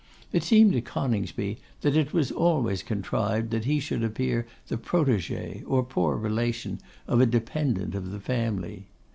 It 0.33 0.41
seemed 0.41 0.71
to 0.73 0.81
Coningsby 0.81 1.59
that 1.81 1.95
it 1.95 2.11
was 2.11 2.31
always 2.31 2.81
contrived 2.81 3.51
that 3.51 3.65
he 3.65 3.79
should 3.79 4.03
appear 4.03 4.47
the 4.67 4.77
protégé, 4.77 5.61
or 5.67 5.83
poor 5.83 6.17
relation, 6.17 6.79
of 7.07 7.21
a 7.21 7.27
dependent 7.27 7.93
of 7.93 8.05
his 8.11 8.23
family. 8.23 8.87